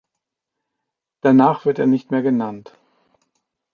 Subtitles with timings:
[1.21, 2.73] Danach wird er nicht mehr genannt.